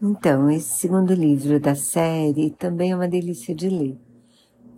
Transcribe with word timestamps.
Então, 0.00 0.48
esse 0.48 0.78
segundo 0.78 1.12
livro 1.12 1.58
da 1.58 1.74
série 1.74 2.50
também 2.50 2.92
é 2.92 2.94
uma 2.94 3.08
delícia 3.08 3.52
de 3.52 3.68
ler. 3.68 3.98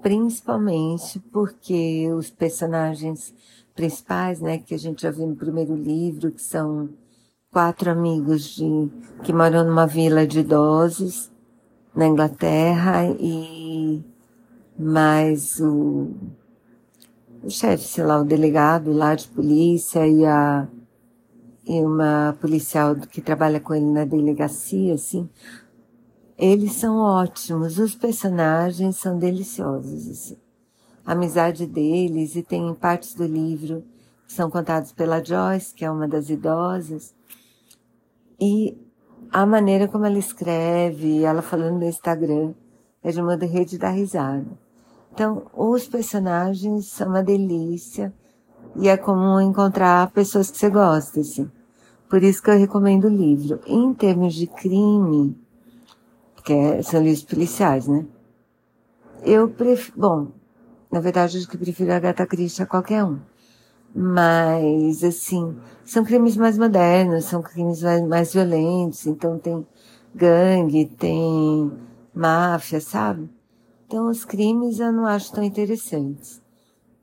Principalmente 0.00 1.18
porque 1.32 2.08
os 2.12 2.30
personagens 2.30 3.34
principais, 3.74 4.40
né, 4.40 4.58
que 4.58 4.74
a 4.74 4.78
gente 4.78 5.02
já 5.02 5.10
viu 5.10 5.26
no 5.26 5.34
primeiro 5.34 5.74
livro, 5.74 6.30
que 6.30 6.40
são 6.40 6.88
quatro 7.50 7.90
amigos 7.90 8.54
de, 8.54 8.88
que 9.24 9.32
moram 9.32 9.64
numa 9.64 9.86
vila 9.88 10.24
de 10.24 10.38
idosos 10.38 11.28
na 11.92 12.06
Inglaterra 12.06 13.04
e 13.18 14.00
mais 14.78 15.58
o, 15.58 16.12
o 17.42 17.50
chefe, 17.50 17.82
sei 17.82 18.04
lá, 18.04 18.20
o 18.20 18.24
delegado 18.24 18.92
lá 18.92 19.16
de 19.16 19.26
polícia 19.26 20.06
e 20.06 20.24
a 20.24 20.68
e 21.68 21.84
uma 21.84 22.34
policial 22.40 22.96
que 22.96 23.20
trabalha 23.20 23.60
com 23.60 23.74
ele 23.74 23.84
na 23.84 24.06
delegacia, 24.06 24.94
assim, 24.94 25.28
eles 26.38 26.72
são 26.72 26.96
ótimos, 26.96 27.78
os 27.78 27.94
personagens 27.94 28.96
são 28.96 29.18
deliciosos, 29.18 30.08
assim. 30.08 30.38
A 31.04 31.12
amizade 31.12 31.66
deles, 31.66 32.36
e 32.36 32.42
tem 32.42 32.72
partes 32.74 33.14
do 33.14 33.26
livro 33.26 33.84
que 34.26 34.32
são 34.32 34.50
contados 34.50 34.92
pela 34.92 35.22
Joyce, 35.22 35.74
que 35.74 35.84
é 35.84 35.90
uma 35.90 36.08
das 36.08 36.30
idosas, 36.30 37.14
e 38.40 38.78
a 39.30 39.44
maneira 39.44 39.88
como 39.88 40.06
ela 40.06 40.18
escreve, 40.18 41.22
ela 41.22 41.42
falando 41.42 41.78
no 41.78 41.84
Instagram, 41.84 42.54
é 43.02 43.10
de 43.10 43.20
uma 43.20 43.36
rede 43.36 43.76
da 43.76 43.90
risada. 43.90 44.46
Então, 45.12 45.46
os 45.52 45.86
personagens 45.86 46.86
são 46.86 47.08
uma 47.08 47.22
delícia, 47.22 48.12
e 48.76 48.88
é 48.88 48.96
comum 48.96 49.40
encontrar 49.40 50.10
pessoas 50.12 50.50
que 50.50 50.56
você 50.56 50.70
gosta, 50.70 51.20
assim. 51.20 51.50
Por 52.08 52.22
isso 52.22 52.42
que 52.42 52.50
eu 52.50 52.58
recomendo 52.58 53.04
o 53.04 53.10
livro. 53.10 53.60
Em 53.66 53.92
termos 53.92 54.34
de 54.34 54.46
crime, 54.46 55.36
que 56.42 56.52
é, 56.54 56.82
são 56.82 57.02
livros 57.02 57.22
policiais, 57.22 57.86
né? 57.86 58.06
Eu 59.22 59.50
prefiro, 59.50 59.98
bom, 59.98 60.28
na 60.90 61.00
verdade 61.00 61.38
eu 61.38 61.46
que 61.46 61.58
prefiro 61.58 61.92
a 61.92 61.96
Agatha 61.96 62.26
Christie 62.26 62.62
a 62.62 62.66
qualquer 62.66 63.04
um. 63.04 63.18
Mas, 63.94 65.04
assim, 65.04 65.56
são 65.84 66.04
crimes 66.04 66.36
mais 66.36 66.56
modernos, 66.56 67.24
são 67.26 67.42
crimes 67.42 67.82
mais, 67.82 68.06
mais 68.06 68.32
violentos, 68.32 69.06
então 69.06 69.38
tem 69.38 69.66
gangue, 70.14 70.86
tem 70.86 71.70
máfia, 72.14 72.80
sabe? 72.80 73.28
Então 73.86 74.08
os 74.08 74.24
crimes 74.24 74.80
eu 74.80 74.92
não 74.92 75.04
acho 75.04 75.32
tão 75.32 75.44
interessantes. 75.44 76.40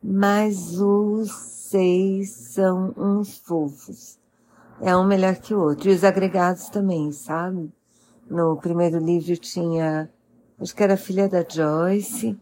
Mas 0.02 0.80
os 0.80 1.32
seis 1.32 2.32
são 2.32 2.94
uns 2.98 3.38
fofos 3.40 4.18
é 4.82 4.96
um 4.96 5.06
melhor 5.06 5.36
que 5.36 5.54
o 5.54 5.62
outro. 5.62 5.90
E 5.90 5.94
os 5.94 6.04
agregados 6.04 6.70
também, 6.70 7.12
sabe? 7.12 7.72
No 8.30 8.58
primeiro 8.58 8.98
livro 8.98 9.38
tinha, 9.38 10.10
acho 10.60 10.76
que 10.76 10.84
era 10.84 10.96
a 10.96 10.98
filha 10.98 11.30
da 11.30 11.46
Joyce, 11.48 12.38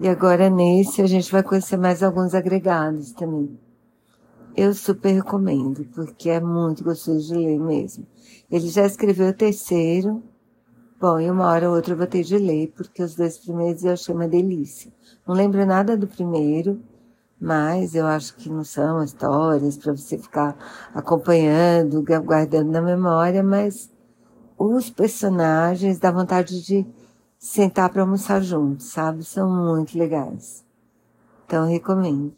e 0.00 0.08
agora 0.08 0.50
nesse 0.50 1.00
a 1.00 1.06
gente 1.06 1.30
vai 1.30 1.42
conhecer 1.42 1.76
mais 1.76 2.02
alguns 2.02 2.34
agregados 2.34 3.12
também. 3.12 3.58
Eu 4.54 4.74
super 4.74 5.12
recomendo, 5.12 5.84
porque 5.94 6.28
é 6.28 6.40
muito 6.40 6.84
gostoso 6.84 7.28
de 7.28 7.34
ler 7.34 7.58
mesmo. 7.58 8.06
Ele 8.50 8.68
já 8.68 8.84
escreveu 8.84 9.28
o 9.28 9.32
terceiro, 9.32 10.22
bom, 11.00 11.18
e 11.18 11.30
uma 11.30 11.46
hora 11.46 11.70
ou 11.70 11.76
outra 11.76 11.94
eu 11.94 11.98
vou 11.98 12.06
ter 12.06 12.22
de 12.22 12.36
ler, 12.36 12.72
porque 12.76 13.02
os 13.02 13.14
dois 13.14 13.38
primeiros 13.38 13.84
eu 13.84 13.92
achei 13.92 14.14
uma 14.14 14.28
delícia. 14.28 14.92
Não 15.26 15.34
lembro 15.34 15.64
nada 15.64 15.96
do 15.96 16.06
primeiro, 16.06 16.82
mas 17.42 17.96
eu 17.96 18.06
acho 18.06 18.36
que 18.36 18.48
não 18.48 18.62
são 18.62 19.02
histórias 19.02 19.76
para 19.76 19.92
você 19.92 20.16
ficar 20.16 20.56
acompanhando, 20.94 22.00
guardando 22.24 22.70
na 22.70 22.80
memória, 22.80 23.42
mas 23.42 23.90
os 24.56 24.88
personagens 24.88 25.98
dá 25.98 26.12
vontade 26.12 26.64
de 26.64 26.86
sentar 27.36 27.90
para 27.90 28.02
almoçar 28.02 28.40
juntos, 28.40 28.86
sabe? 28.86 29.24
São 29.24 29.50
muito 29.50 29.98
legais. 29.98 30.64
Então, 31.44 31.66
recomendo. 31.66 32.32